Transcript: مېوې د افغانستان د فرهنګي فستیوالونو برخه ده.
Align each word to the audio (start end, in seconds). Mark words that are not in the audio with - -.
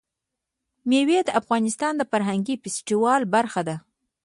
مېوې 0.89 1.19
د 1.25 1.29
افغانستان 1.41 1.93
د 1.97 2.03
فرهنګي 2.11 2.55
فستیوالونو 2.63 3.31
برخه 3.35 3.61
ده. 3.67 3.75